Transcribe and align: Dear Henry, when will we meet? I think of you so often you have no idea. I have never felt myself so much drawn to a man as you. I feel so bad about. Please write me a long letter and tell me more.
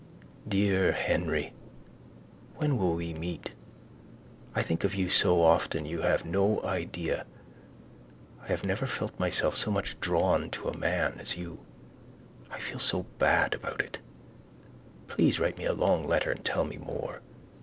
Dear 0.47 0.93
Henry, 0.93 1.53
when 2.57 2.75
will 2.75 2.95
we 2.95 3.13
meet? 3.13 3.51
I 4.55 4.63
think 4.63 4.83
of 4.83 4.95
you 4.95 5.11
so 5.11 5.43
often 5.43 5.85
you 5.85 6.01
have 6.01 6.25
no 6.25 6.59
idea. 6.63 7.27
I 8.41 8.47
have 8.47 8.63
never 8.63 8.87
felt 8.87 9.19
myself 9.19 9.55
so 9.55 9.69
much 9.69 9.99
drawn 9.99 10.49
to 10.49 10.69
a 10.69 10.75
man 10.77 11.17
as 11.19 11.37
you. 11.37 11.59
I 12.49 12.57
feel 12.57 12.79
so 12.79 13.03
bad 13.19 13.53
about. 13.53 13.99
Please 15.07 15.39
write 15.39 15.59
me 15.59 15.65
a 15.65 15.71
long 15.73 16.07
letter 16.07 16.31
and 16.31 16.43
tell 16.43 16.65
me 16.65 16.77
more. 16.77 17.21